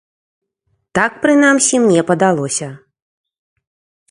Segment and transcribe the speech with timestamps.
[0.99, 2.67] Так, прынамсі, мне падалося.